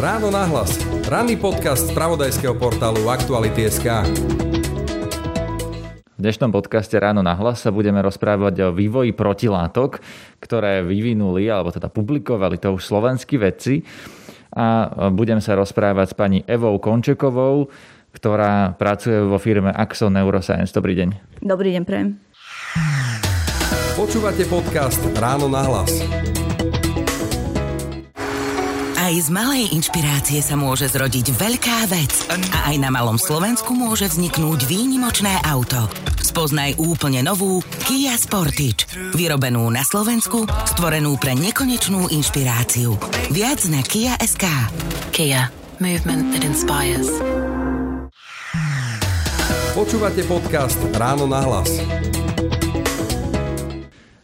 [0.00, 0.80] Ráno nahlas.
[1.10, 3.86] Ranný podcast z pravodajského portálu Aktuality.sk.
[6.16, 10.04] V dnešnom podcaste Ráno na hlas sa budeme rozprávať o vývoji protilátok,
[10.40, 13.84] ktoré vyvinuli, alebo teda publikovali to už slovenskí vedci.
[14.56, 17.68] A budem sa rozprávať s pani Evou Končekovou,
[18.10, 20.74] ktorá pracuje vo firme Axo Neuroscience.
[20.74, 21.40] Dobrý deň.
[21.44, 22.08] Dobrý deň, prejem.
[23.94, 25.92] Počúvate podcast Ráno na hlas.
[29.10, 32.30] Aj z malej inšpirácie sa môže zrodiť veľká vec.
[32.54, 35.90] A aj na malom Slovensku môže vzniknúť výnimočné auto.
[36.22, 37.58] Spoznaj úplne novú
[37.90, 38.86] Kia Sportage.
[39.18, 42.94] Vyrobenú na Slovensku, stvorenú pre nekonečnú inšpiráciu.
[43.34, 44.46] Viac na Kia.sk.
[45.10, 45.50] Kia.
[45.82, 47.10] Movement that inspires.
[49.74, 51.82] Počúvate podcast Ráno na hlas.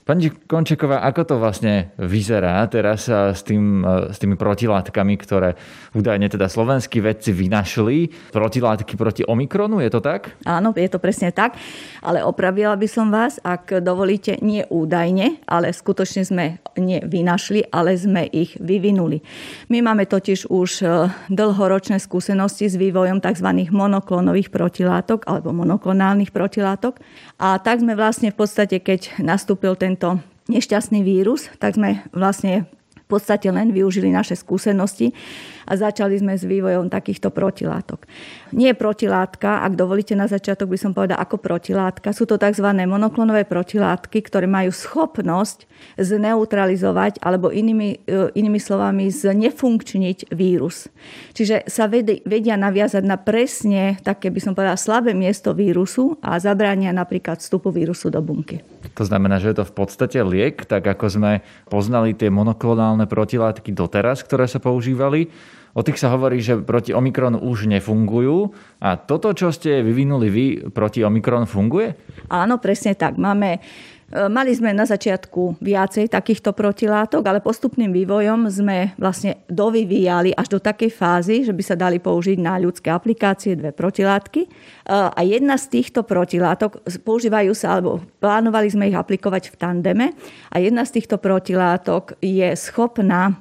[0.07, 5.59] Pani Končeková, ako to vlastne vyzerá teraz s, tým, s tými protilátkami, ktoré
[5.99, 8.31] údajne teda slovenskí vedci vynašli?
[8.31, 10.39] Protilátky proti Omikronu, je to tak?
[10.47, 11.59] Áno, je to presne tak,
[12.07, 17.99] ale opravila by som vás, ak dovolíte, nie údajne, ale skutočne sme nie vynašli, ale
[17.99, 19.27] sme ich vyvinuli.
[19.75, 23.75] My máme totiž už e, dlhoročné skúsenosti s vývojom tzv.
[23.75, 27.03] monoklónových protilátok alebo monoklonálnych protilátok
[27.43, 30.21] a tak sme vlastne v podstate, keď nastúpil ten tento
[30.53, 32.69] nešťastný vírus, tak sme vlastne
[33.07, 35.15] v podstate len využili naše skúsenosti
[35.63, 38.03] a začali sme s vývojom takýchto protilátok.
[38.51, 42.67] Nie protilátka, ak dovolíte na začiatok by som povedala ako protilátka, sú to tzv.
[42.87, 50.91] monoklonové protilátky, ktoré majú schopnosť zneutralizovať alebo inými, e, inými slovami znefunkčniť vírus.
[51.31, 56.91] Čiže sa vedia naviazať na presne také by som povedala slabé miesto vírusu a zabránia
[56.91, 58.63] napríklad vstupu vírusu do bunky.
[58.97, 61.33] To znamená, že je to v podstate liek, tak ako sme
[61.69, 65.29] poznali tie monoklonálne protilátky doteraz, ktoré sa používali.
[65.77, 68.57] O tých sa hovorí, že proti Omikronu už nefungujú.
[68.81, 71.93] A toto, čo ste vyvinuli vy proti Omikron, funguje?
[72.33, 73.21] Áno, presne tak.
[73.21, 73.61] Máme
[74.07, 80.59] mali sme na začiatku viacej takýchto protilátok, ale postupným vývojom sme vlastne dovyvíjali až do
[80.63, 84.47] takej fázy, že by sa dali použiť na ľudské aplikácie dve protilátky.
[84.47, 84.49] E,
[84.91, 90.07] a jedna z týchto protilátok, používajú sa, alebo plánovali sme ich aplikovať v tandeme,
[90.55, 93.35] a jedna z týchto protilátok je schopná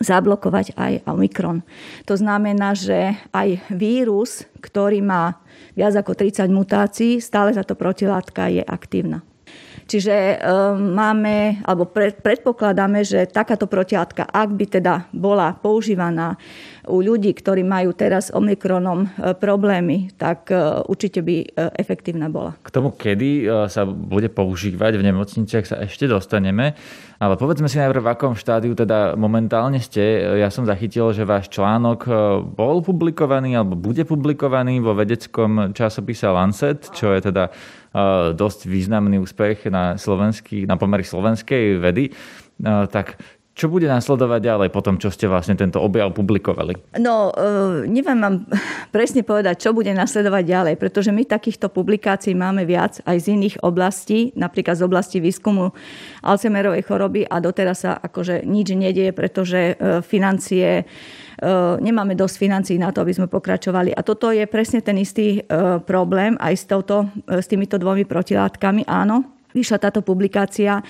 [0.00, 1.62] zablokovať aj Omikron.
[2.08, 5.36] To znamená, že aj vírus, ktorý má
[5.76, 9.22] viac ako 30 mutácií, stále táto protilátka je aktívna.
[9.92, 16.40] Čiže ehm, máme, alebo predpokladáme, že takáto protilátka, ak by teda bola používaná
[16.88, 21.44] u ľudí, ktorí majú teraz Omikronom e, problémy, tak e, určite by
[21.76, 22.56] efektívna bola.
[22.64, 26.72] K tomu, kedy sa bude používať v nemocniciach, sa ešte dostaneme.
[27.22, 30.02] Ale povedzme si najprv, v akom štádiu teda momentálne ste.
[30.42, 32.10] Ja som zachytil, že váš článok
[32.50, 37.54] bol publikovaný alebo bude publikovaný vo vedeckom časopise Lancet, čo je teda
[38.34, 42.10] dosť významný úspech na, slovenský, na pomery slovenskej vedy.
[42.90, 43.14] Tak
[43.52, 46.96] čo bude následovať ďalej po tom, čo ste vlastne tento objav publikovali?
[46.96, 48.48] No, e, neviem vám
[48.96, 53.60] presne povedať, čo bude následovať ďalej, pretože my takýchto publikácií máme viac aj z iných
[53.60, 55.68] oblastí, napríklad z oblasti výskumu
[56.24, 60.84] Alzheimerovej choroby a doteraz sa akože nič nedieje, pretože e, financie e,
[61.76, 63.92] nemáme dosť financií na to, aby sme pokračovali.
[63.92, 65.44] A toto je presne ten istý
[65.84, 68.88] problém aj s, touto, s týmito dvomi protilátkami.
[68.88, 70.80] Áno, vyšla táto publikácia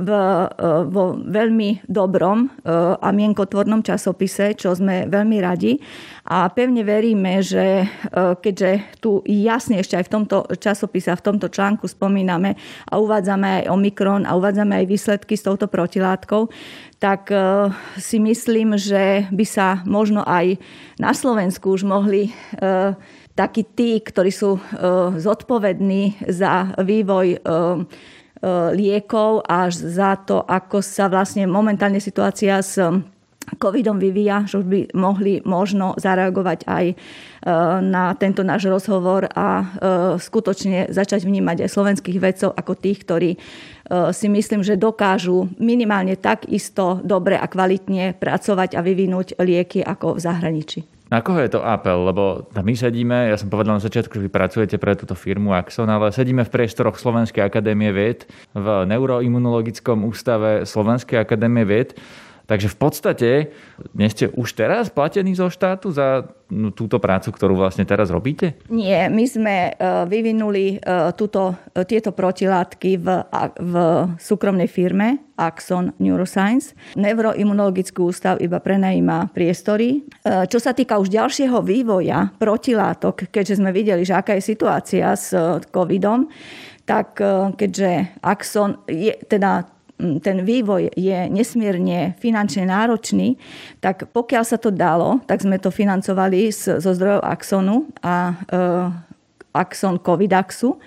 [0.00, 0.46] v, e,
[0.88, 2.48] vo veľmi dobrom e,
[2.96, 5.76] a mienkotvornom časopise, čo sme veľmi radi.
[6.30, 7.86] A pevne veríme, že e,
[8.38, 12.54] keďže tu jasne ešte aj v tomto časopise v tomto článku spomíname
[12.88, 16.48] a uvádzame aj Omikron a uvádzame aj výsledky s touto protilátkou,
[17.00, 17.32] tak
[17.96, 20.60] si myslím, že by sa možno aj
[21.00, 22.28] na Slovensku už mohli
[23.40, 24.60] takí tí, ktorí sú
[25.16, 27.40] zodpovední za vývoj
[28.40, 32.80] E, liekov až za to, ako sa vlastne momentálne situácia s
[33.60, 36.94] covidom vyvíja, že už by mohli možno zareagovať aj e,
[37.84, 39.64] na tento náš rozhovor a e,
[40.16, 43.30] skutočne začať vnímať aj slovenských vedcov ako tých, ktorí
[43.90, 50.14] si myslím, že dokážu minimálne tak isto dobre a kvalitne pracovať a vyvinúť lieky ako
[50.14, 50.99] v zahraničí.
[51.10, 52.06] Na koho je to apel?
[52.06, 55.90] Lebo my sedíme, ja som povedal na začiatku, že vy pracujete pre túto firmu Axon,
[55.90, 61.98] ale sedíme v priestoroch Slovenskej akadémie vied, v neuroimunologickom ústave Slovenskej akadémie vied.
[62.50, 63.28] Takže v podstate
[63.94, 68.58] nie ste už teraz platení zo štátu za no, túto prácu, ktorú vlastne teraz robíte?
[68.66, 69.78] Nie, my sme
[70.10, 70.82] vyvinuli
[71.14, 71.54] túto,
[71.86, 73.06] tieto protilátky v,
[73.54, 73.74] v
[74.18, 76.74] súkromnej firme Axon Neuroscience.
[76.98, 80.02] Neuroimunologický ústav iba prenajíma priestory.
[80.26, 85.30] Čo sa týka už ďalšieho vývoja protilátok, keďže sme videli, že aká je situácia s
[85.70, 86.26] covidom,
[86.82, 87.22] tak
[87.54, 89.70] keďže Axon je, teda
[90.20, 93.36] ten vývoj je nesmierne finančne náročný,
[93.78, 98.34] tak pokiaľ sa to dalo, tak sme to financovali zo zdrojov Axonu a e,
[99.52, 100.78] Axon Covidaxu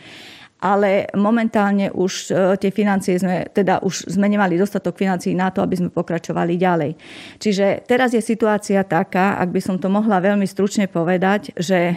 [0.63, 5.60] ale momentálne už e, tie financie sme, teda už sme nemali dostatok financií na to,
[5.60, 6.92] aby sme pokračovali ďalej.
[7.36, 11.95] Čiže teraz je situácia taká, ak by som to mohla veľmi stručne povedať, že e,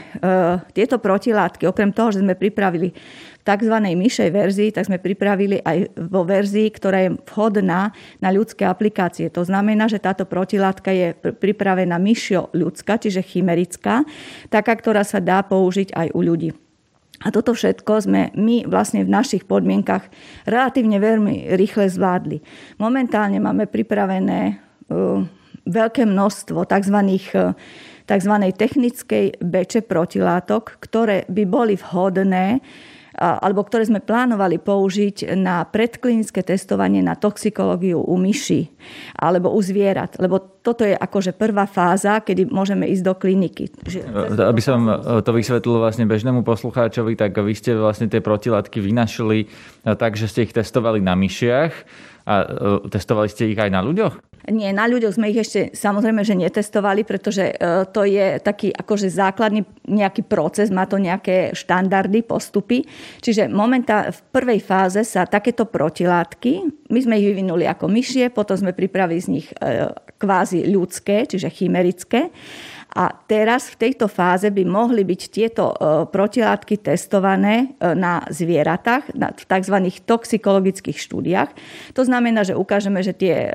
[0.75, 2.91] tieto protilátky, okrem toho, že sme pripravili
[3.47, 3.77] tzv.
[3.79, 9.31] myšej verzii, tak sme pripravili aj vo verzii, ktorá je vhodná na ľudské aplikácie.
[9.31, 14.03] To znamená, že táto protilátka je pripravená myšio ľudská, čiže chimerická,
[14.51, 16.66] taká, ktorá sa dá použiť aj u ľudí.
[17.25, 20.05] A toto všetko sme my vlastne v našich podmienkach
[20.45, 22.45] relatívne veľmi rýchle zvládli.
[22.77, 24.61] Momentálne máme pripravené
[24.93, 25.25] uh,
[25.65, 26.99] veľké množstvo tzv.
[27.33, 27.57] Uh,
[28.05, 28.35] tzv.
[28.53, 32.61] technickej beče protilátok, ktoré by boli vhodné
[33.17, 38.69] alebo ktoré sme plánovali použiť na predklinické testovanie na toxikológiu u myši
[39.17, 40.21] alebo u zvierat.
[40.21, 43.73] Lebo toto je akože prvá fáza, kedy môžeme ísť do kliniky.
[44.37, 44.85] Aby som
[45.25, 49.49] to vysvetlil vlastne bežnému poslucháčovi, tak vy ste vlastne tie protilátky vynašli
[49.97, 51.73] tak, že ste ich testovali na myšiach
[52.27, 54.36] a e, testovali ste ich aj na ľuďoch?
[54.46, 57.54] Nie, na ľuďoch sme ich ešte samozrejme, že netestovali, pretože e,
[57.90, 62.87] to je taký akože základný nejaký proces, má to nejaké štandardy, postupy.
[63.19, 66.62] Čiže momentálne v prvej fáze sa takéto protilátky,
[66.94, 71.50] my sme ich vyvinuli ako myšie, potom sme pripravili z nich e, kvázi ľudské, čiže
[71.50, 72.31] chimerické.
[72.96, 79.12] A teraz v tejto fáze by mohli byť tieto e, protilátky testované e, na zvieratách,
[79.12, 79.76] v tzv.
[80.08, 81.50] toxikologických štúdiách.
[81.93, 83.48] To znamená, že ukážeme, že tie e,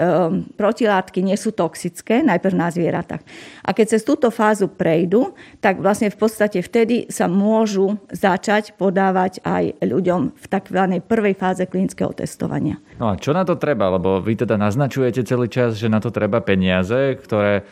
[0.54, 3.26] protilátky nie sú toxické, najprv na zvieratách.
[3.66, 9.42] A keď cez túto fázu prejdú, tak vlastne v podstate vtedy sa môžu začať podávať
[9.42, 11.02] aj ľuďom v tzv.
[11.02, 12.78] prvej fáze klinického testovania.
[13.02, 13.90] No a čo na to treba?
[13.90, 17.66] Lebo vy teda naznačujete celý čas, že na to treba peniaze, ktoré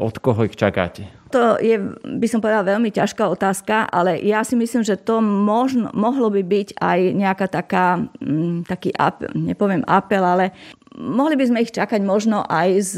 [0.00, 0.93] od koho ich čakáte?
[1.34, 5.90] To je, by som povedala, veľmi ťažká otázka, ale ja si myslím, že to možno,
[5.90, 10.54] mohlo by byť aj nejaká taká, mm, taký apel, nepoviem apel, ale
[10.94, 12.94] mohli by sme ich čakať možno aj z,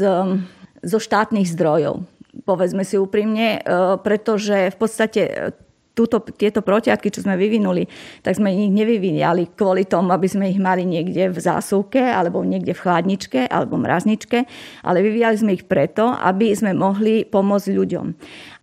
[0.85, 2.05] zo štátnych zdrojov
[2.45, 5.21] povedzme si úprimne, eh, pretože v podstate
[5.97, 7.89] túto, tieto protiatky, čo sme vyvinuli,
[8.21, 12.77] tak sme ich nevyvíjali kvôli tomu, aby sme ich mali niekde v zásuvke alebo niekde
[12.77, 14.45] v chladničke alebo mrazničke,
[14.85, 18.05] ale vyvíjali sme ich preto, aby sme mohli pomôcť ľuďom.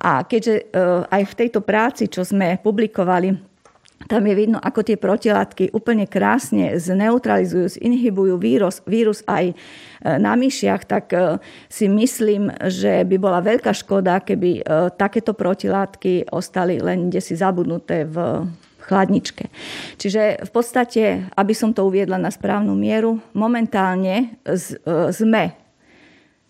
[0.06, 0.62] A keďže e,
[1.10, 3.53] aj v tejto práci, čo sme publikovali,
[4.08, 9.54] tam je vidno, ako tie protilátky úplne krásne zneutralizujú, zinhibujú vírus, vírus aj e,
[10.20, 11.40] na myšiach, tak e,
[11.72, 14.62] si myslím, že by bola veľká škoda, keby e,
[14.94, 18.48] takéto protilátky ostali len kde si zabudnuté v
[18.84, 19.48] chladničke.
[19.96, 21.02] Čiže v podstate,
[21.32, 24.36] aby som to uviedla na správnu mieru, momentálne
[25.08, 25.63] sme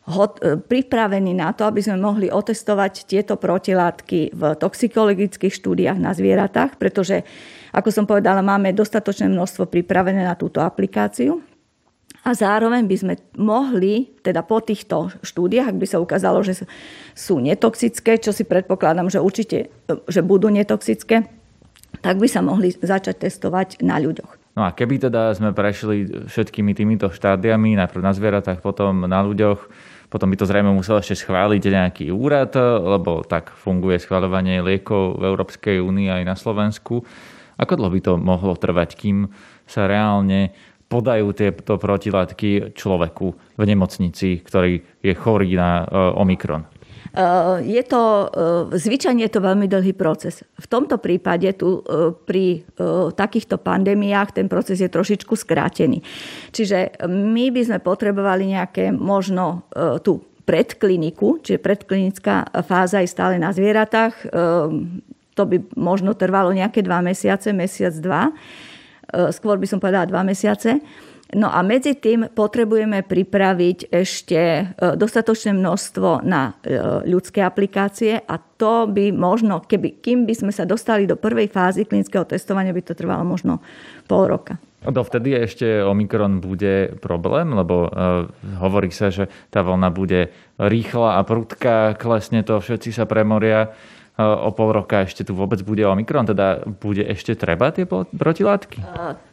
[0.05, 6.77] E, pripravení na to, aby sme mohli otestovať tieto protilátky v toxikologických štúdiách na zvieratách,
[6.77, 7.25] pretože,
[7.73, 11.41] ako som povedala, máme dostatočné množstvo pripravené na túto aplikáciu.
[12.25, 16.69] A zároveň by sme mohli, teda po týchto štúdiách, ak by sa ukázalo, že
[17.17, 21.33] sú netoxické, čo si predpokladám, že určite že budú netoxické,
[22.05, 24.45] tak by sa mohli začať testovať na ľuďoch.
[24.53, 29.94] No a keby teda sme prešli všetkými týmito štádiami, najprv na zvieratách, potom na ľuďoch,
[30.15, 35.27] potom by to zrejme musel ešte schváliť nejaký úrad, lebo tak funguje schváľovanie liekov v
[35.27, 37.03] Európskej únii aj na Slovensku.
[37.59, 39.27] Ako dlho by to mohlo trvať, kým
[39.67, 40.55] sa reálne
[40.87, 46.63] podajú tieto protilátky človeku v nemocnici, ktorý je chorý na e, Omikron?
[47.15, 50.43] Eh, je to, eh, zvyčajne je to veľmi dlhý proces.
[50.59, 52.67] V tomto prípade tu eh, pri
[53.15, 56.03] takýchto pandémiách ten proces je trošičku skrátený.
[56.51, 59.71] Čiže my by sme potrebovali nejaké možno
[60.03, 64.15] tú predkliniku, čiže predklinická fáza je stále na zvieratách.
[65.35, 68.35] To by možno trvalo nejaké dva mesiace, mesiac, dva.
[69.31, 70.83] Skôr by som povedala dva mesiace.
[71.35, 74.65] No a medzi tým potrebujeme pripraviť ešte e,
[74.95, 76.79] dostatočné množstvo na e,
[77.11, 81.91] ľudské aplikácie a to by možno, keby, kým by sme sa dostali do prvej fázy
[81.91, 83.59] klinického testovania, by to trvalo možno
[84.07, 84.63] pol roka.
[84.85, 88.29] Dovtedy ešte Omikron bude problém, lebo uh,
[88.61, 90.29] hovorí sa, že tá vlna bude
[90.61, 93.73] rýchla a prudká, klesne to, všetci sa premoria
[94.15, 97.83] o pol roka ešte tu vôbec bude Omikron, teda bude ešte treba tie
[98.15, 98.79] protilátky?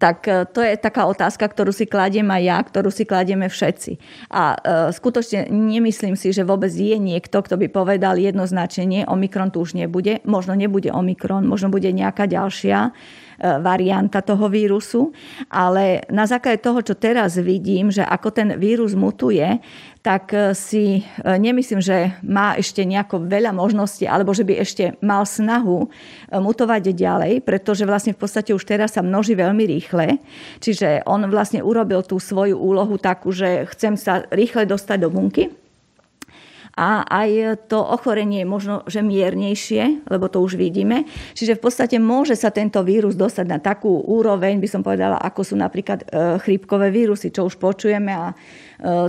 [0.01, 4.01] Tak e, to je taká otázka, ktorú si kladiem aj ja, ktorú si kladieme všetci.
[4.33, 9.53] A e, skutočne nemyslím si, že vôbec je niekto, kto by povedal jednoznačne, nie, Omikron
[9.53, 10.25] tu už nebude.
[10.25, 12.89] Možno nebude Omikron, možno bude nejaká ďalšia
[13.41, 15.09] varianta toho vírusu,
[15.49, 19.57] ale na základe toho, čo teraz vidím, že ako ten vírus mutuje,
[20.01, 24.97] tak e, si e, nemyslím, že má ešte nejako veľa možností, alebo že by ešte
[25.01, 25.89] mal snahu
[26.33, 30.17] mutovať ďalej, pretože vlastne v podstate už teraz sa množí veľmi rýchle.
[30.57, 35.60] Čiže on vlastne urobil tú svoju úlohu takú, že chcem sa rýchle dostať do bunky
[36.75, 41.03] a aj to ochorenie je možno, že miernejšie, lebo to už vidíme.
[41.35, 45.41] Čiže v podstate môže sa tento vírus dostať na takú úroveň, by som povedala, ako
[45.43, 48.31] sú napríklad e, chrípkové vírusy, čo už počujeme a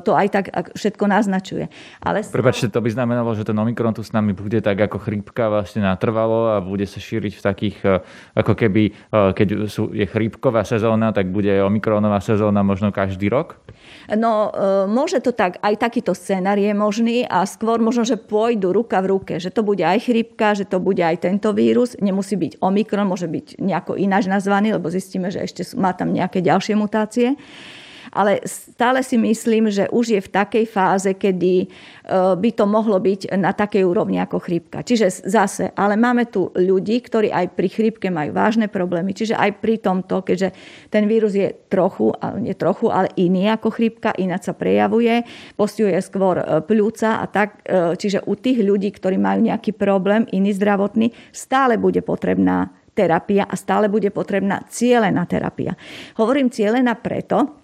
[0.04, 0.44] to aj tak
[0.76, 1.72] všetko naznačuje.
[2.04, 2.20] Ale...
[2.22, 5.80] Prepačte, to by znamenalo, že ten Omikron tu s nami bude tak ako chrípka vlastne
[5.82, 7.88] natrvalo a bude sa šíriť v takých, e,
[8.36, 13.56] ako keby, keď sú, je chrípková sezóna, tak bude Omikronová sezóna možno každý rok?
[14.12, 14.52] No,
[14.86, 19.10] môže to tak, aj takýto scenár je možný a skôr možno, že pôjdu ruka v
[19.10, 21.96] ruke, že to bude aj chrypka, že to bude aj tento vírus.
[21.98, 26.44] Nemusí byť Omikron, môže byť nejako ináč nazvaný, lebo zistíme, že ešte má tam nejaké
[26.44, 27.38] ďalšie mutácie
[28.12, 31.66] ale stále si myslím, že už je v takej fáze, kedy e,
[32.36, 34.84] by to mohlo byť na takej úrovni ako chrípka.
[34.84, 39.16] Čiže zase, ale máme tu ľudí, ktorí aj pri chrípke majú vážne problémy.
[39.16, 40.52] Čiže aj pri tomto, keďže
[40.92, 45.24] ten vírus je trochu, nie trochu, ale iný ako chrípka, ináč sa prejavuje,
[45.56, 47.64] postihuje skôr e, pľúca a tak.
[47.64, 53.48] E, čiže u tých ľudí, ktorí majú nejaký problém, iný zdravotný, stále bude potrebná terapia
[53.48, 55.72] a stále bude potrebná cielená terapia.
[56.20, 57.61] Hovorím cielená preto,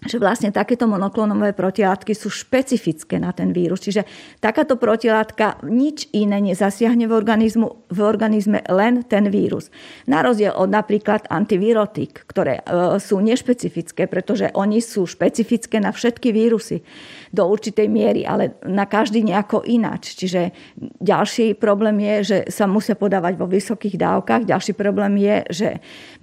[0.00, 3.84] že vlastne takéto monoklonové protilátky sú špecifické na ten vírus.
[3.84, 4.08] Čiže
[4.40, 9.68] takáto protilátka nič iné nezasiahne v, organizmu, v organizme, len ten vírus.
[10.08, 16.32] Na rozdiel od napríklad antivirotik, ktoré e, sú nešpecifické, pretože oni sú špecifické na všetky
[16.32, 16.80] vírusy
[17.28, 20.16] do určitej miery, ale na každý nejako ináč.
[20.16, 20.50] Čiže
[20.96, 24.48] ďalší problém je, že sa musia podávať vo vysokých dávkach.
[24.48, 25.68] Ďalší problém je, že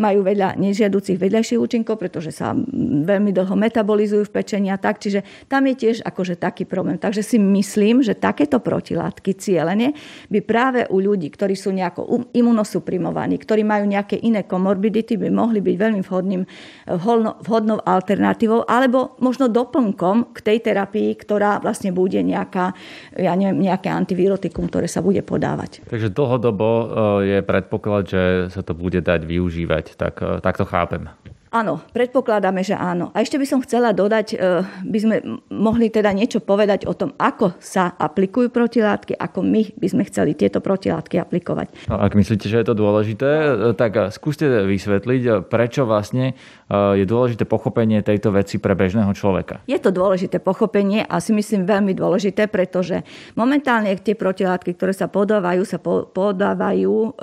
[0.02, 2.58] majú veľa nežiaducich vedľajších účinkov, pretože sa
[3.06, 5.04] veľmi dlho metabolizujú v pečení a tak.
[5.04, 6.96] Čiže tam je tiež akože taký problém.
[6.96, 9.92] Takže si myslím, že takéto protilátky cieľene
[10.32, 15.28] by práve u ľudí, ktorí sú nejako um, imunosuprimovaní, ktorí majú nejaké iné komorbidity, by
[15.28, 16.44] mohli byť veľmi vhodným,
[17.44, 22.72] vhodnou alternatívou alebo možno doplnkom k tej terapii, ktorá vlastne bude nejaká,
[23.18, 25.84] ja neviem, nejaké antivirotikum, ktoré sa bude podávať.
[25.90, 26.86] Takže dlhodobo e,
[27.36, 31.12] je predpoklad, že sa to bude dať využívať, tak, e, tak to chápem.
[31.58, 33.10] Áno, predpokladáme, že áno.
[33.18, 35.16] A ešte by som chcela dodať, e, by sme
[35.50, 40.38] mohli teda niečo povedať o tom, ako sa aplikujú protilátky, ako my by sme chceli
[40.38, 41.90] tieto protilátky aplikovať.
[41.90, 46.38] No, ak myslíte, že je to dôležité, e, tak e, skúste vysvetliť, prečo vlastne
[46.68, 49.64] je dôležité pochopenie tejto veci pre bežného človeka.
[49.72, 53.08] Je to dôležité pochopenie a si myslím veľmi dôležité, pretože
[53.40, 57.16] momentálne tie protilátky, ktoré sa podávajú, sa podávajú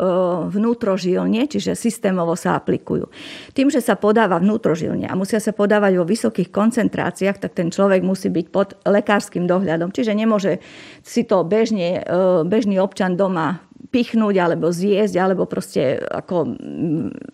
[0.48, 3.12] vnútrožilne, čiže systémovo sa aplikujú.
[3.52, 7.68] Tým, že sa podávajú podáva vnútrožilne a musia sa podávať vo vysokých koncentráciách, tak ten
[7.68, 9.92] človek musí byť pod lekárskym dohľadom.
[9.92, 10.64] Čiže nemôže
[11.04, 16.56] si to bežne, e, bežný občan doma pichnúť alebo zjesť, alebo proste ako,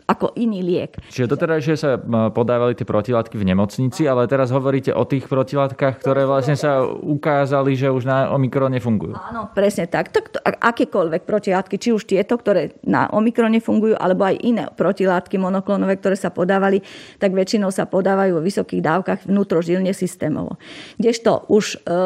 [0.06, 0.98] ako iný liek.
[1.10, 1.96] Čiže doterajšie sa
[2.30, 7.78] podávali tie protilátky v nemocnici, ale teraz hovoríte o tých protilátkach, ktoré vlastne sa ukázali,
[7.78, 9.14] že už na Omikrone fungujú.
[9.14, 10.10] Áno, presne tak.
[10.10, 15.38] tak to, akékoľvek protilátky, či už tieto, ktoré na Omikrone fungujú, alebo aj iné protilátky
[15.38, 16.82] monoklonové, ktoré sa podávali,
[17.22, 20.58] tak väčšinou sa podávajú vo vysokých dávkach vnútrožilne systémovo.
[20.98, 21.96] Kdežto už e,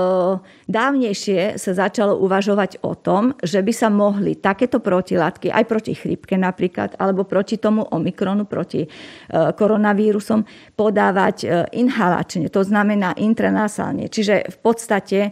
[0.69, 6.35] dávnejšie sa začalo uvažovať o tom, že by sa mohli takéto protilátky, aj proti chrypke
[6.39, 8.89] napríklad, alebo proti tomu Omikronu, proti e,
[9.31, 11.47] koronavírusom, podávať e,
[11.79, 14.09] inhalačne, to znamená intranasálne.
[14.09, 15.31] Čiže v podstate e,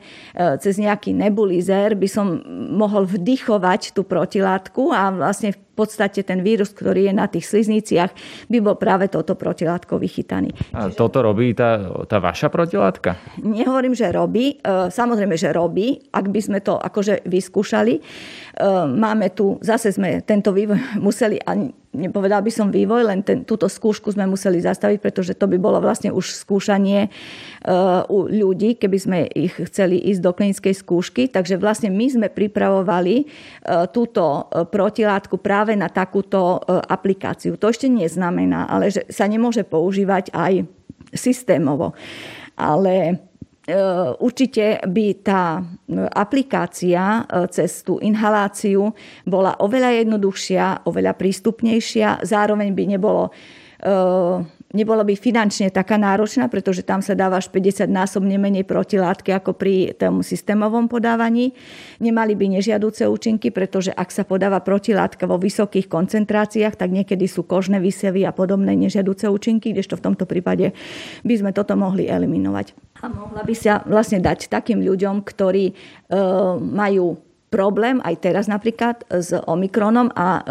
[0.59, 2.43] cez nejaký nebulizér by som
[2.73, 8.13] mohol vdychovať tú protilátku a vlastne podstate ten vírus, ktorý je na tých slizniciach,
[8.49, 10.53] by bol práve toto protilátko vychytaný.
[10.77, 13.17] A toto robí tá, tá vaša protilátka?
[13.41, 14.61] Nehovorím, že robí.
[14.61, 17.95] E, samozrejme, že robí, ak by sme to akože vyskúšali.
[17.99, 18.03] E,
[18.87, 21.41] máme tu, zase sme tento vývoj museli
[21.93, 25.79] nepovedal by som vývoj, len ten, túto skúšku sme museli zastaviť, pretože to by bolo
[25.79, 31.23] vlastne už skúšanie uh, u ľudí, keby sme ich chceli ísť do klinickej skúšky.
[31.29, 37.61] Takže vlastne my sme pripravovali uh, túto uh, protilátku práve na takúto uh, aplikáciu.
[37.61, 40.65] To ešte neznamená, ale že sa nemôže používať aj
[41.13, 41.93] systémovo.
[42.57, 43.32] Ale E,
[44.21, 45.63] určite by tá e,
[46.13, 48.93] aplikácia e, cez tú inhaláciu
[49.25, 53.25] bola oveľa jednoduchšia, oveľa prístupnejšia, zároveň by nebolo
[54.73, 59.55] nebola by finančne taká náročná, pretože tam sa dáva až 50 násobne menej protilátky ako
[59.55, 61.53] pri tom systémovom podávaní.
[62.01, 67.45] Nemali by nežiaduce účinky, pretože ak sa podáva protilátka vo vysokých koncentráciách, tak niekedy sú
[67.45, 70.73] kožné vysevy a podobné nežiaduce účinky, kdežto v tomto prípade
[71.23, 72.99] by sme toto mohli eliminovať.
[73.05, 75.75] A mohla by sa vlastne dať takým ľuďom, ktorí e,
[76.59, 77.21] majú
[77.53, 80.43] problém aj teraz napríklad s Omikronom a e,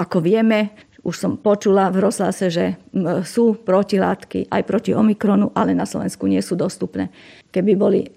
[0.00, 2.76] ako vieme, už som počula v rozhlase, že
[3.24, 7.08] sú protilátky aj proti Omikronu, ale na Slovensku nie sú dostupné.
[7.50, 8.08] Keby boli e,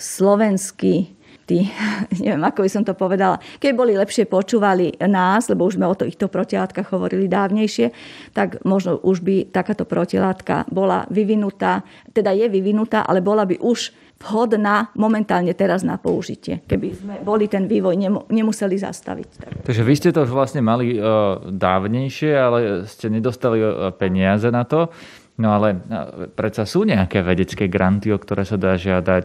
[0.00, 1.13] slovenskí
[1.44, 1.68] tí,
[2.24, 5.96] neviem, ako by som to povedala, keby boli lepšie počúvali nás, lebo už sme o
[5.96, 7.92] týchto protilátkach hovorili dávnejšie,
[8.32, 13.92] tak možno už by takáto protilátka bola vyvinutá, teda je vyvinutá, ale bola by už
[14.24, 17.98] vhodná momentálne teraz na použitie, keby sme boli ten vývoj
[18.32, 19.28] nemuseli zastaviť.
[19.68, 24.64] Takže vy ste to už vlastne mali uh, dávnejšie, ale ste nedostali uh, peniaze na
[24.64, 24.88] to.
[25.34, 29.24] No ale uh, predsa sú nejaké vedecké granty, o ktoré sa dá žiadať,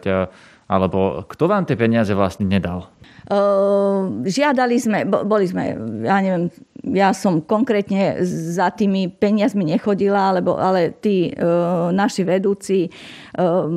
[0.69, 2.93] alebo kto vám tie peniaze vlastne nedal?
[3.29, 6.49] Uh, žiadali sme, boli sme, ja neviem,
[6.95, 13.67] ja som konkrétne za tými peniazmi nechodila, alebo, ale tí uh, naši vedúci uh,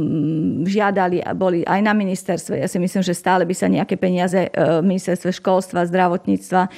[0.63, 2.63] žiadali boli aj na ministerstve.
[2.63, 6.71] Ja si myslím, že stále by sa nejaké peniaze v ministerstve školstva, zdravotníctva uh,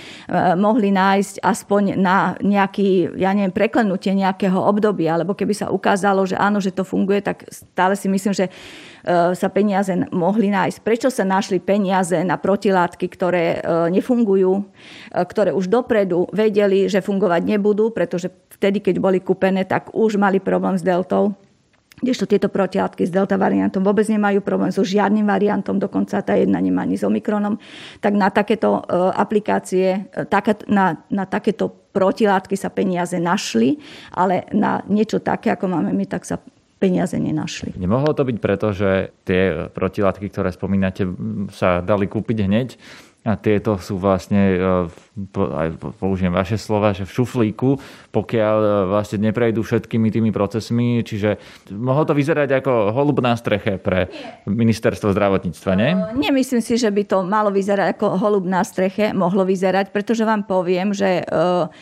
[0.59, 6.35] mohli nájsť aspoň na nejaký, ja neviem, preklenutie nejakého obdobia, alebo keby sa ukázalo, že
[6.40, 8.49] áno, že to funguje, tak stále si myslím, že
[9.37, 10.78] sa peniaze mohli nájsť.
[10.80, 14.64] Prečo sa našli peniaze na protilátky, ktoré uh, nefungujú, uh,
[15.12, 20.40] ktoré už dopredu vedeli, že fungovať nebudú, pretože vtedy, keď boli kúpené, tak už mali
[20.40, 21.37] problém s deltou.
[21.94, 26.58] Kdežto tieto protilátky s delta variantom vôbec nemajú problém so žiadnym variantom, dokonca tá jedna
[26.58, 27.54] nemá ani s omikronom,
[28.02, 30.28] tak na takéto e, aplikácie, e,
[30.75, 33.78] na, na takéto protilátky sa peniaze našli,
[34.11, 36.42] ale na niečo také, ako máme my, tak sa
[36.78, 37.75] peniaze nenašli.
[37.78, 41.09] Nemohlo to byť preto, že tie protilátky, ktoré spomínate,
[41.54, 42.69] sa dali kúpiť hneď
[43.25, 44.93] a tieto sú vlastne, e,
[45.33, 47.81] aj použijem vaše slova, že v šuflíku,
[48.12, 51.40] pokiaľ e, vlastne neprejdú všetkými tými procesmi, čiže
[51.72, 54.12] mohlo to vyzerať ako holub na streche pre
[54.44, 55.96] ministerstvo zdravotníctva, nie?
[56.20, 60.44] Nemyslím si, že by to malo vyzerať ako holub na streche, mohlo vyzerať, pretože vám
[60.44, 61.33] poviem, že e,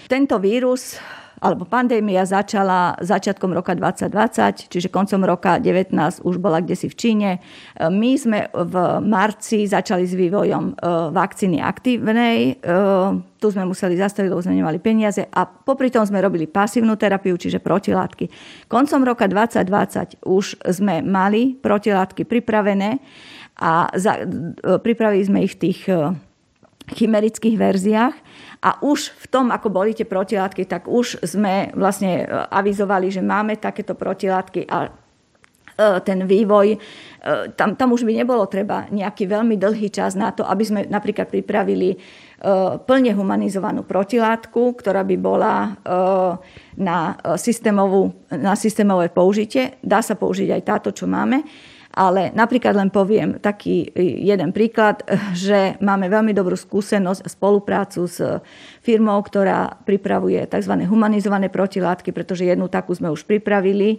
[0.06, 1.02] tento vírus
[1.42, 5.90] alebo pandémia začala začiatkom roka 2020, čiže koncom roka 19
[6.22, 7.30] už bola kde si v Číne.
[7.34, 10.74] E, my sme v marci začali s vývojom e,
[11.10, 12.62] vakcíny aktívnej.
[12.62, 12.78] E,
[13.42, 17.34] tu sme museli zastaviť, lebo sme nemali peniaze a popri tom sme robili pasívnu terapiu,
[17.34, 18.30] čiže protilátky.
[18.70, 23.02] Koncom roka 2020 už sme mali protilátky pripravené
[23.58, 23.90] a
[24.78, 25.90] pripravili sme ich tých
[26.92, 28.14] chimerických verziách
[28.62, 33.24] a už v tom, ako boli tie protilátky, tak už sme vlastne e, avizovali, že
[33.24, 34.90] máme takéto protilátky a e,
[36.06, 36.78] ten vývoj,
[37.54, 41.30] tam, tam už by nebolo treba nejaký veľmi dlhý čas na to, aby sme napríklad
[41.30, 41.94] pripravili
[42.82, 45.78] plne humanizovanú protilátku, ktorá by bola
[46.74, 46.98] na,
[47.38, 49.78] systémovú, na systémové použitie.
[49.78, 51.46] Dá sa použiť aj táto, čo máme.
[51.92, 55.04] Ale napríklad len poviem taký jeden príklad,
[55.36, 58.18] že máme veľmi dobrú skúsenosť a spoluprácu s
[58.80, 60.72] firmou, ktorá pripravuje tzv.
[60.88, 63.98] humanizované protilátky, pretože jednu takú sme už pripravili e,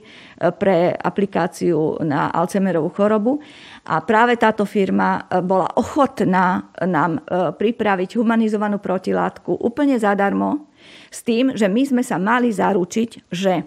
[0.57, 3.39] pre aplikáciu na Alzheimerovú chorobu.
[3.85, 10.73] A práve táto firma e, bola ochotná nám e, pripraviť humanizovanú protilátku úplne zadarmo,
[11.07, 13.63] s tým, že my sme sa mali zaručiť, že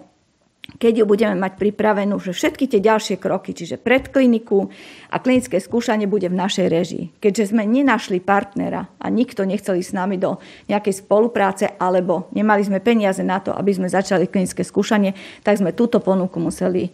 [0.75, 4.67] keď ju budeme mať pripravenú, že všetky tie ďalšie kroky, čiže predkliniku
[5.09, 7.05] a klinické skúšanie bude v našej režii.
[7.23, 12.67] Keďže sme nenašli partnera a nikto nechcel ísť s nami do nejakej spolupráce alebo nemali
[12.67, 16.91] sme peniaze na to, aby sme začali klinické skúšanie, tak sme túto ponuku museli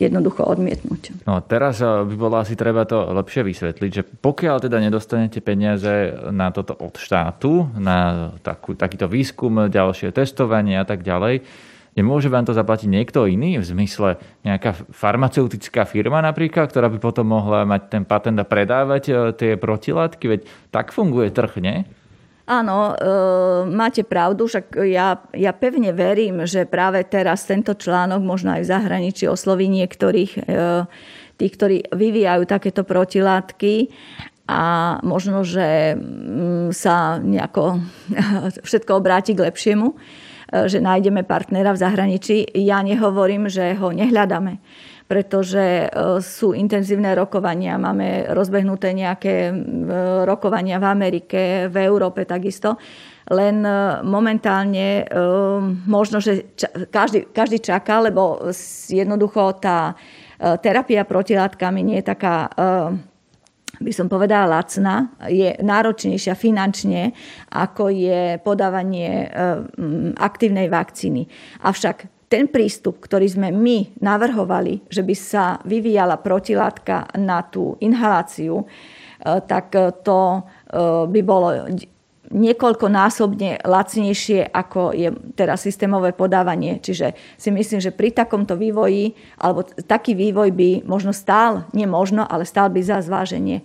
[0.00, 1.28] jednoducho odmietnúť.
[1.28, 6.48] No teraz by bolo asi treba to lepšie vysvetliť, že pokiaľ teda nedostanete peniaze na
[6.48, 11.44] toto od štátu, na takú, takýto výskum, ďalšie testovanie a tak ďalej,
[11.94, 17.30] Nemôže vám to zaplatiť niekto iný, v zmysle nejaká farmaceutická firma napríklad, ktorá by potom
[17.30, 20.24] mohla mať ten patent a predávať e, tie protilátky?
[20.26, 20.40] Veď
[20.74, 21.86] tak funguje trh, nie?
[22.44, 22.94] Áno, e,
[23.70, 28.70] máte pravdu, však ja, ja pevne verím, že práve teraz tento článok možno aj v
[28.74, 30.60] zahraničí osloví niektorých, e,
[31.38, 33.88] tých, ktorí vyvíjajú takéto protilátky
[34.44, 34.62] a
[35.00, 37.80] možno, že mm, sa nejako
[38.66, 39.96] všetko obráti k lepšiemu,
[40.52, 42.36] že nájdeme partnera v zahraničí.
[42.58, 44.60] Ja nehovorím, že ho nehľadáme
[45.04, 45.88] pretože e,
[46.24, 47.76] sú intenzívne rokovania.
[47.76, 49.52] Máme rozbehnuté nejaké
[50.24, 52.80] rokovania v Amerike, v Európe takisto.
[53.28, 55.20] Len e, momentálne e,
[55.84, 56.56] možno, že
[56.88, 58.48] každý, každý čaká, lebo
[58.88, 59.96] jednoducho tá
[60.34, 62.50] terapia protilátkami nie je taká
[63.80, 67.14] by som povedala, lacná, je náročnejšia finančne,
[67.50, 69.30] ako je podávanie
[70.18, 71.26] aktívnej vakcíny.
[71.62, 78.64] Avšak ten prístup, ktorý sme my navrhovali, že by sa vyvíjala protilátka na tú inhaláciu,
[78.64, 78.66] e,
[79.46, 79.70] tak
[80.02, 80.40] to e,
[81.06, 81.70] by bolo
[82.32, 86.80] niekoľkonásobne lacnejšie, ako je teraz systémové podávanie.
[86.80, 92.24] Čiže si myslím, že pri takomto vývoji, alebo taký vývoj by možno stál, nie možno,
[92.24, 93.60] ale stál by za zváženie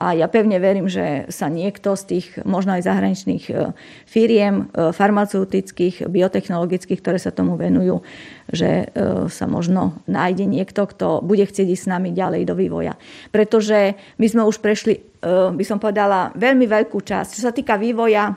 [0.00, 3.76] a ja pevne verím, že sa niekto z tých možno aj zahraničných e,
[4.08, 8.00] firiem e, farmaceutických, biotechnologických, ktoré sa tomu venujú,
[8.48, 12.96] že e, sa možno nájde niekto, kto bude chcieť ísť s nami ďalej do vývoja.
[13.28, 17.36] Pretože my sme už prešli, by som povedala, veľmi veľkú časť.
[17.36, 18.32] Čo sa týka vývoja,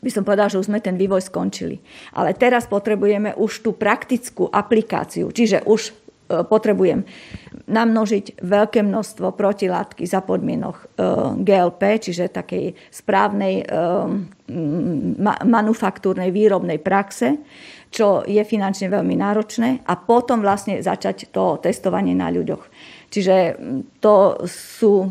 [0.00, 1.76] by som povedala, že už sme ten vývoj skončili.
[2.16, 5.99] Ale teraz potrebujeme už tú praktickú aplikáciu, čiže už
[6.46, 7.02] potrebujem
[7.70, 10.84] namnožiť veľké množstvo protilátky za podmienok e,
[11.42, 13.64] GLP, čiže takej správnej e,
[15.46, 17.38] manufaktúrnej výrobnej praxe,
[17.90, 22.62] čo je finančne veľmi náročné a potom vlastne začať to testovanie na ľuďoch.
[23.10, 23.58] Čiže
[23.98, 25.10] to sú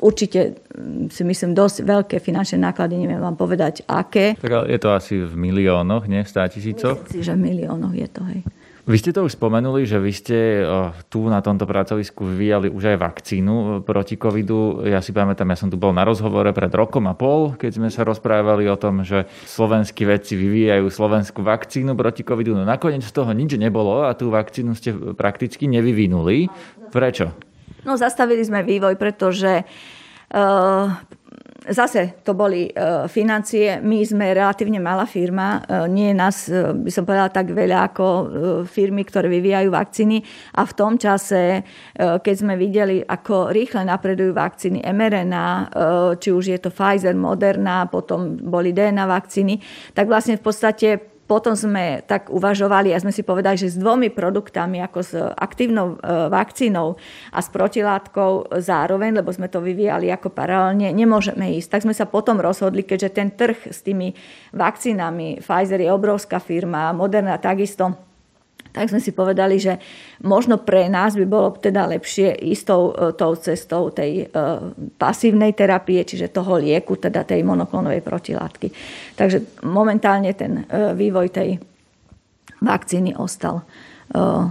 [0.00, 0.60] určite
[1.08, 4.36] si myslím dosť veľké finančné náklady, neviem vám povedať aké.
[4.36, 6.20] Tak je to asi v miliónoch, nie?
[6.20, 6.96] V 100 tisícoch?
[7.00, 8.40] Myslím si, že v miliónoch je to, hej.
[8.86, 10.62] Vy ste to už spomenuli, že vy ste
[11.10, 14.86] tu na tomto pracovisku vyvíjali už aj vakcínu e, proti covidu.
[14.86, 17.90] Ja si pamätám, ja som tu bol na rozhovore pred rokom a pol, keď sme
[17.90, 22.54] sa rozprávali o tom, že slovenskí vedci vyvíjajú slovenskú vakcínu proti covidu.
[22.54, 26.46] No nakoniec z toho nič nebolo a tú vakcínu ste prakticky nevyvinuli.
[26.94, 27.34] Prečo?
[27.82, 29.66] No zastavili sme vývoj, pretože
[30.30, 30.94] uh,
[31.66, 32.72] Zase to boli e,
[33.10, 33.82] financie.
[33.82, 35.58] My sme relatívne malá firma.
[35.66, 38.06] E, nie nás, e, by som povedala, tak veľa ako
[38.70, 40.22] firmy, ktoré vyvíjajú vakcíny.
[40.54, 45.46] A v tom čase, keď sme videli, ako rýchle napredujú vakcíny mRNA,
[46.20, 49.58] či už je to Pfizer, Moderna, potom boli DNA vakcíny,
[49.90, 54.14] tak vlastne v podstate potom sme tak uvažovali a sme si povedali, že s dvomi
[54.14, 56.94] produktami, ako s aktívnou e, vakcínou
[57.34, 61.68] a s protilátkou zároveň, lebo sme to vyvíjali ako paralelne, nemôžeme ísť.
[61.68, 64.14] Tak sme sa potom rozhodli, keďže ten trh s tými
[64.54, 68.05] vakcínami, Pfizer je obrovská firma, Moderna takisto,
[68.76, 69.80] tak sme si povedali, že
[70.20, 74.68] možno pre nás by bolo teda lepšie ísť tou, e, tou cestou tej uh,
[75.00, 78.68] pasívnej terapie, čiže toho lieku, teda tej monoklonovej protilátky.
[79.16, 81.56] Takže momentálne ten uh, vývoj tej
[82.60, 83.64] vakcíny ostal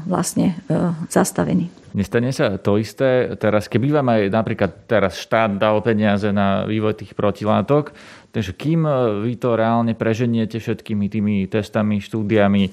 [0.05, 0.59] vlastne
[1.07, 1.71] zastavený.
[1.95, 6.99] Nestane sa to isté teraz, keby vám aj napríklad teraz štát dal peniaze na vývoj
[6.99, 7.95] tých protilátok,
[8.35, 8.91] Takže kým e,
[9.23, 12.71] vy to reálne preženiete všetkými tými testami, štúdiami, e,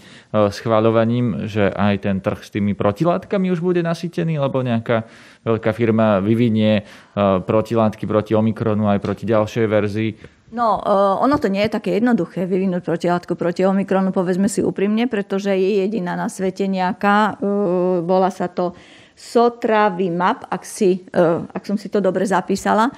[0.51, 5.07] schváľovaním, že aj ten trh s tými protilátkami už bude nasýtený, lebo nejaká
[5.47, 10.13] veľká firma vyvinie e, protilátky proti Omikronu aj proti ďalšej verzii,
[10.53, 10.85] No,
[11.25, 15.81] ono to nie je také jednoduché vyvinúť protilátku proti Omikronu, povedzme si úprimne, pretože je
[15.81, 17.41] jediná na svete nejaká.
[18.05, 18.77] Bola sa to
[19.17, 22.93] Sotravimab, ak, si, ak som si to dobre zapísala.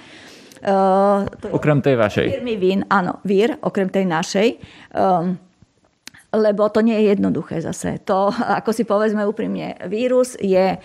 [0.65, 2.41] Uh, to okrem tej vašej.
[2.41, 4.49] Firmy VIN, áno, VIR, okrem tej našej.
[4.97, 5.37] Um,
[6.35, 8.01] lebo to nie je jednoduché zase.
[8.09, 10.81] To, ako si povedzme úprimne, vírus je...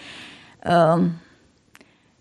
[0.67, 1.15] Um,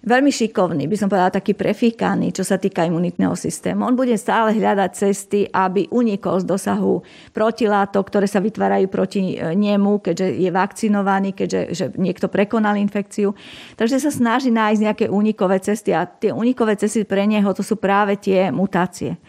[0.09, 3.85] veľmi šikovný, by som povedala taký prefíkaný, čo sa týka imunitného systému.
[3.85, 7.05] On bude stále hľadať cesty, aby unikol z dosahu
[7.37, 13.37] protilátok, ktoré sa vytvárajú proti e, nemu, keďže je vakcinovaný, keďže že niekto prekonal infekciu.
[13.77, 17.77] Takže sa snaží nájsť nejaké únikové cesty a tie únikové cesty pre neho to sú
[17.77, 19.21] práve tie mutácie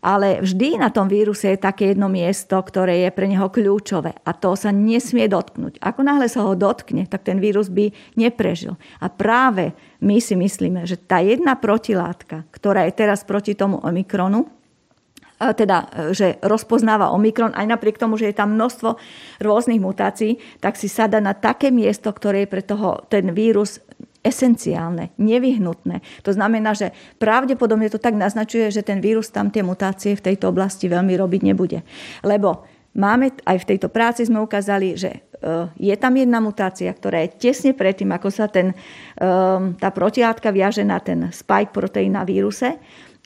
[0.00, 4.30] ale vždy na tom víruse je také jedno miesto, ktoré je pre neho kľúčové a
[4.32, 5.80] to sa nesmie dotknúť.
[5.80, 8.80] Ako náhle sa ho dotkne, tak ten vírus by neprežil.
[9.00, 14.48] A práve my si myslíme, že tá jedna protilátka, ktorá je teraz proti tomu Omikronu,
[15.40, 19.00] teda, že rozpoznáva Omikron, aj napriek tomu, že je tam množstvo
[19.40, 23.80] rôznych mutácií, tak si sada na také miesto, ktoré je pre toho, ten vírus
[24.20, 26.04] esenciálne, nevyhnutné.
[26.24, 30.52] To znamená, že pravdepodobne to tak naznačuje, že ten vírus tam tie mutácie v tejto
[30.52, 31.80] oblasti veľmi robiť nebude.
[32.20, 35.20] Lebo máme, aj v tejto práci sme ukázali, že e,
[35.80, 39.26] je tam jedna mutácia, ktorá je tesne predtým, ako sa ten, e,
[39.80, 42.76] tá protilátka viaže na ten spike proteín na víruse.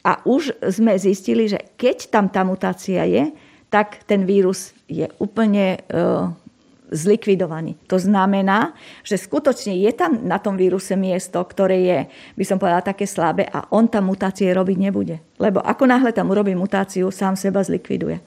[0.05, 3.35] A už sme zistili, že keď tam tá mutácia je,
[3.67, 5.83] tak ten vírus je úplne
[6.95, 7.75] e, zlikvidovaný.
[7.91, 11.99] To znamená, že skutočne je tam na tom víruse miesto, ktoré je,
[12.39, 15.19] by som povedala, také slabé a on tam mutácie robiť nebude.
[15.43, 18.23] Lebo ako náhle tam urobí mutáciu, sám seba zlikviduje.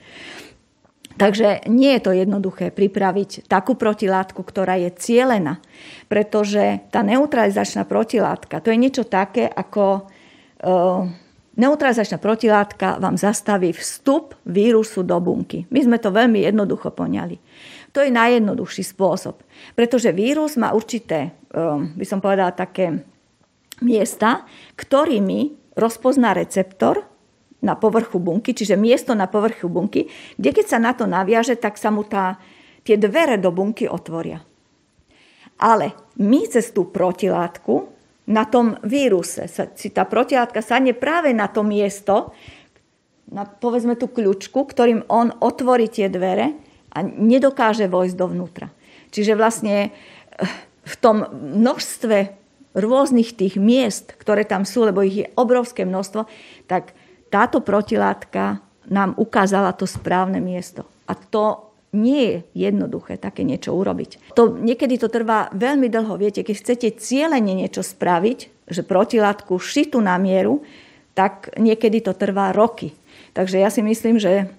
[1.18, 5.58] Takže nie je to jednoduché pripraviť takú protilátku, ktorá je cielená,
[6.06, 10.06] pretože tá neutralizačná protilátka, to je niečo také ako...
[10.62, 11.10] Uh,
[11.58, 15.66] Neutralizačná protilátka vám zastaví vstup vírusu do bunky.
[15.74, 17.42] My sme to veľmi jednoducho poňali.
[17.98, 19.42] To je najjednoduchší spôsob,
[19.74, 23.02] pretože vírus má určité, ehm, by som povedala, také
[23.82, 24.46] miesta,
[24.78, 27.02] ktorými rozpozná receptor
[27.66, 30.06] na povrchu bunky, čiže miesto na povrchu bunky,
[30.38, 32.38] kde keď sa na to naviaže, tak sa mu tá,
[32.86, 34.46] tie dvere do bunky otvoria.
[35.58, 37.90] Ale my cez tú protilátku
[38.30, 42.30] na tom víruse, si tá protilátka sadne práve na to miesto,
[43.34, 48.68] na povedzme tú kľúčku, ktorým on otvorí tie dvere a nedokáže vojsť dovnútra.
[49.12, 50.50] Čiže vlastne eh,
[50.88, 52.38] v tom množstve
[52.78, 56.30] rôznych tých miest, ktoré tam sú, lebo ich je obrovské množstvo,
[56.70, 56.94] tak
[57.34, 60.86] táto protilátka nám ukázala to správne miesto.
[61.10, 62.38] A to nie je
[62.70, 64.36] jednoduché také niečo urobiť.
[64.38, 66.20] To, niekedy to trvá veľmi dlho.
[66.20, 70.62] Viete, keď chcete cieľene niečo spraviť, že protilátku šitú na mieru,
[71.18, 72.94] tak niekedy to trvá roky.
[73.34, 74.52] Takže ja si myslím, že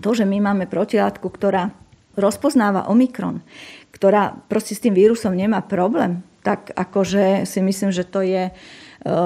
[0.00, 1.70] to, že my máme protilátku, ktorá
[2.14, 3.42] rozpoznáva Omikron,
[3.94, 8.52] ktorá proste s tým vírusom nemá problém, tak akože si myslím, že to je e,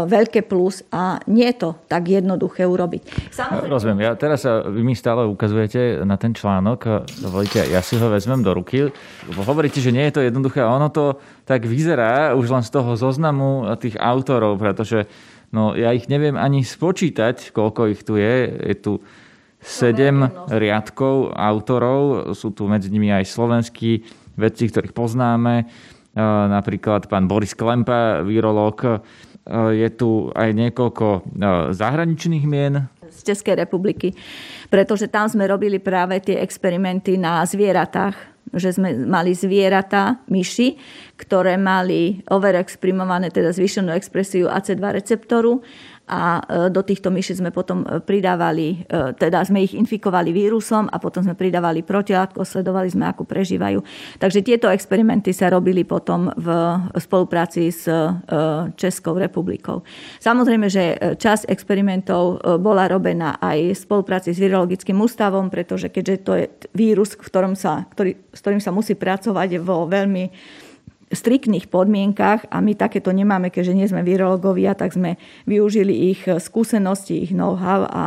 [0.06, 3.34] veľké plus a nie je to tak jednoduché urobiť.
[3.34, 3.74] Samozrejme...
[3.74, 4.00] Rozumiem.
[4.06, 7.10] Ja teraz vy mi stále ukazujete na ten článok.
[7.18, 8.86] Dovolíte, ja si ho vezmem do ruky.
[9.34, 12.94] Hovoríte, že nie je to jednoduché a ono to tak vyzerá už len z toho
[12.94, 15.10] zoznamu tých autorov, pretože
[15.50, 18.46] no, ja ich neviem ani spočítať, koľko ich tu je.
[18.62, 19.02] Je tu
[19.58, 24.06] sedem riadkov autorov, sú tu medzi nimi aj slovenskí
[24.38, 25.64] vedci, ktorých poznáme, e,
[26.22, 28.86] napríklad pán Boris Klempa, virológ.
[28.86, 28.90] E,
[29.74, 31.20] je tu aj niekoľko e,
[31.74, 32.86] zahraničných mien.
[33.08, 34.14] Z Českej republiky,
[34.70, 38.14] pretože tam sme robili práve tie experimenty na zvieratách,
[38.54, 40.78] že sme mali zvieratá, myši,
[41.20, 45.60] ktoré mali overexprimované, teda zvýšenú expresiu AC2 receptoru
[46.08, 46.42] a e,
[46.72, 51.20] do týchto myši sme potom e, pridávali, e, teda sme ich infikovali vírusom a potom
[51.20, 53.84] sme pridávali protilátko, sledovali sme, ako prežívajú.
[54.16, 56.48] Takže tieto experimenty sa robili potom v
[56.96, 57.84] spolupráci s
[58.78, 59.84] Českou republikou.
[60.22, 66.32] Samozrejme, že časť experimentov bola robená aj v spolupráci s virologickým ústavom, pretože keďže to
[66.38, 70.24] je vírus, v ktorom sa, ktorý, s ktorým sa musí pracovať vo veľmi
[71.12, 75.16] striktných podmienkach a my takéto nemáme, keďže nie sme virológovia, tak sme
[75.48, 78.02] využili ich skúsenosti, ich know-how a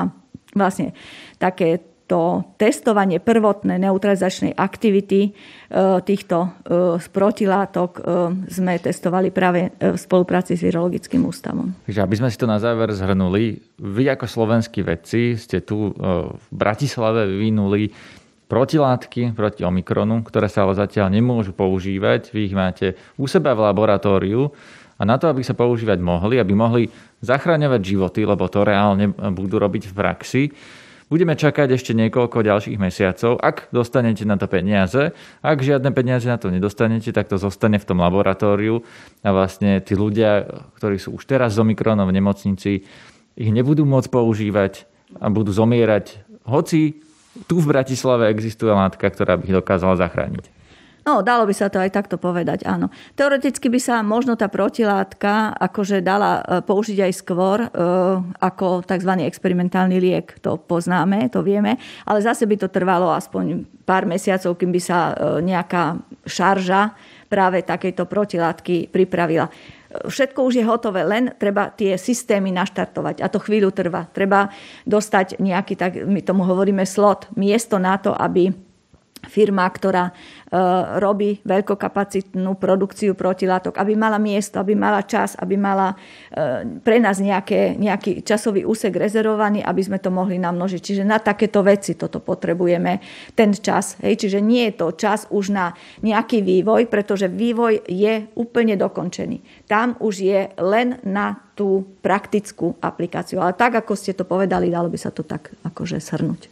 [0.53, 0.93] vlastne
[1.41, 5.29] také to testovanie prvotné neutralizačnej aktivity e,
[6.03, 8.01] týchto e, protilátok e,
[8.51, 11.71] sme testovali práve v spolupráci s Virologickým ústavom.
[11.87, 16.45] Takže aby sme si to na záver zhrnuli, vy ako slovenskí vedci ste tu v
[16.51, 17.87] Bratislave vyvinuli
[18.51, 22.35] protilátky proti Omikronu, ktoré sa ale zatiaľ nemôžu používať.
[22.35, 24.51] Vy ich máte u seba v laboratóriu
[24.99, 26.91] a na to, aby sa používať mohli, aby mohli
[27.23, 30.43] zachraňovať životy, lebo to reálne budú robiť v praxi,
[31.11, 33.35] Budeme čakať ešte niekoľko ďalších mesiacov.
[33.43, 35.11] Ak dostanete na to peniaze,
[35.43, 38.79] ak žiadne peniaze na to nedostanete, tak to zostane v tom laboratóriu
[39.19, 40.47] a vlastne tí ľudia,
[40.79, 42.87] ktorí sú už teraz z Omikronom v nemocnici,
[43.35, 44.87] ich nebudú môcť používať
[45.19, 47.03] a budú zomierať, hoci
[47.47, 50.61] tu v Bratislave existuje látka, ktorá by ich dokázala zachrániť.
[51.01, 52.93] No, dalo by sa to aj takto povedať, áno.
[53.17, 57.67] Teoreticky by sa možno tá protilátka akože dala e, použiť aj skôr e,
[58.37, 59.11] ako tzv.
[59.25, 60.37] experimentálny liek.
[60.45, 64.99] To poznáme, to vieme, ale zase by to trvalo aspoň pár mesiacov, kým by sa
[65.09, 66.93] e, nejaká šarža
[67.25, 69.49] práve takejto protilátky pripravila
[70.07, 74.07] všetko už je hotové, len treba tie systémy naštartovať a to chvíľu trvá.
[74.09, 74.47] Treba
[74.87, 78.70] dostať nejaký, tak my tomu hovoríme slot, miesto na to, aby
[79.27, 80.11] firma, ktorá
[80.51, 80.59] E,
[80.99, 85.95] robí veľkokapacitnú produkciu protilátok, aby mala miesto, aby mala čas, aby mala
[86.27, 90.81] e, pre nás nejaké, nejaký časový úsek rezervovaný, aby sme to mohli namnožiť.
[90.83, 92.99] Čiže na takéto veci toto potrebujeme,
[93.31, 93.95] ten čas.
[94.03, 94.27] Hej?
[94.27, 95.71] Čiže nie je to čas už na
[96.03, 99.71] nejaký vývoj, pretože vývoj je úplne dokončený.
[99.71, 103.39] Tam už je len na tú praktickú aplikáciu.
[103.39, 106.51] Ale tak, ako ste to povedali, dalo by sa to tak akože shrnúť.